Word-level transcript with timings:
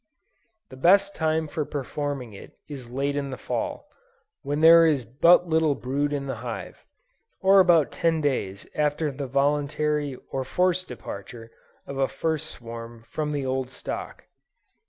The 0.69 0.77
best 0.77 1.13
time 1.13 1.47
for 1.47 1.63
performing 1.63 2.33
it, 2.33 2.53
is 2.67 2.89
late 2.89 3.15
in 3.15 3.29
the 3.29 3.37
Fall, 3.37 3.87
when 4.41 4.61
there 4.61 4.83
is 4.83 5.05
but 5.05 5.47
little 5.47 5.75
brood 5.75 6.11
in 6.11 6.25
the 6.25 6.37
hive; 6.41 6.83
or 7.39 7.59
about 7.59 7.91
ten 7.91 8.19
days 8.19 8.65
after 8.73 9.11
the 9.11 9.27
voluntary 9.27 10.17
or 10.31 10.43
forced 10.43 10.87
departure 10.87 11.51
of 11.85 11.99
a 11.99 12.07
first 12.07 12.49
swarm 12.49 13.03
from 13.03 13.31
the 13.31 13.45
old 13.45 13.69
stock. 13.69 14.25